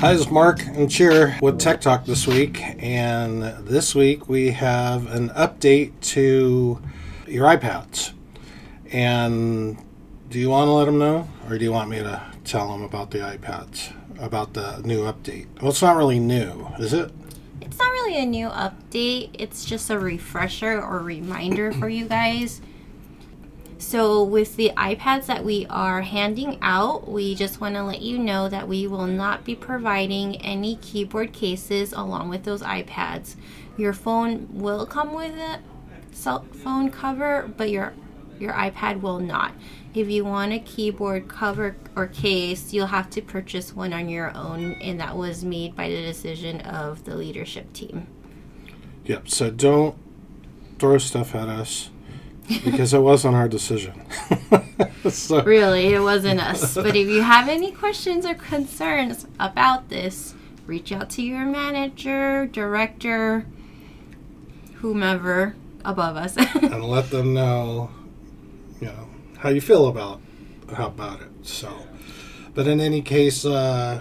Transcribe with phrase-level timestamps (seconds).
[0.00, 2.62] Hi, this is Mark and Cheer with Tech Talk this week.
[2.82, 6.80] And this week we have an update to
[7.26, 8.12] your iPads.
[8.90, 9.76] And
[10.30, 11.28] do you want to let them know?
[11.46, 15.48] Or do you want me to tell them about the iPads, about the new update?
[15.60, 17.12] Well, it's not really new, is it?
[17.60, 22.62] It's not really a new update, it's just a refresher or reminder for you guys.
[23.80, 28.18] So, with the iPads that we are handing out, we just want to let you
[28.18, 33.36] know that we will not be providing any keyboard cases along with those iPads.
[33.78, 35.60] Your phone will come with a
[36.12, 37.94] cell phone cover, but your
[38.38, 39.54] your iPad will not.
[39.94, 44.36] If you want a keyboard cover or case, you'll have to purchase one on your
[44.36, 48.06] own, and that was made by the decision of the leadership team.
[49.06, 49.30] Yep.
[49.30, 49.96] So don't
[50.78, 51.88] throw stuff at us
[52.64, 54.02] because it wasn't our decision.
[55.10, 56.74] so, Really, it wasn't us.
[56.74, 60.34] But if you have any questions or concerns about this,
[60.66, 63.46] reach out to your manager, director,
[64.76, 66.36] whomever above us.
[66.54, 67.90] and let them know,
[68.80, 70.20] you know, how you feel about
[70.74, 71.28] how about it.
[71.42, 71.72] So,
[72.54, 74.00] but in any case, uh,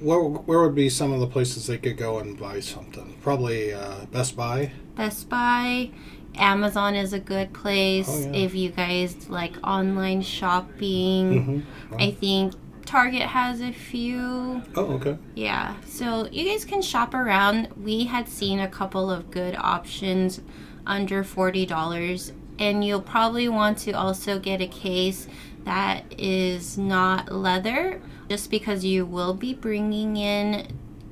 [0.00, 3.16] where where would be some of the places they could go and buy something?
[3.22, 4.72] Probably uh, Best Buy.
[4.94, 5.90] Best Buy,
[6.38, 8.36] Amazon is a good place Oh, yeah.
[8.44, 11.64] if you guys like online shopping.
[11.90, 11.94] Mm-hmm.
[12.00, 14.62] I think Target has a few.
[14.76, 15.18] Oh, okay.
[15.34, 17.68] Yeah, so you guys can shop around.
[17.76, 20.40] We had seen a couple of good options
[20.86, 25.26] under $40, and you'll probably want to also get a case
[25.64, 30.68] that is not leather, just because you will be bringing in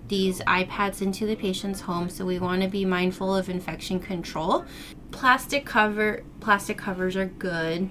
[0.09, 4.65] these iPads into the patient's home, so we want to be mindful of infection control.
[5.11, 7.89] Plastic cover plastic covers are good.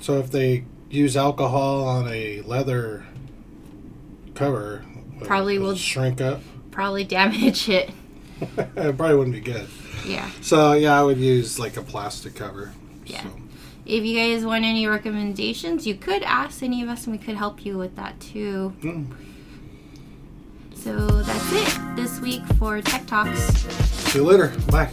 [0.00, 3.04] So if they use alcohol on a leather
[4.34, 4.84] cover,
[5.24, 6.40] Probably it'll will- shrink up.
[6.70, 7.90] Probably damage it.
[8.40, 9.68] it probably wouldn't be good.
[10.06, 10.30] Yeah.
[10.40, 12.72] So yeah, I would use like a plastic cover.
[13.04, 13.22] Yeah.
[13.22, 13.30] So,
[13.84, 17.36] If you guys want any recommendations, you could ask any of us and we could
[17.36, 18.72] help you with that too.
[18.80, 19.06] mm.
[20.82, 23.38] So that's it this week for Tech Talks.
[24.08, 24.50] See you later.
[24.70, 24.90] Bye.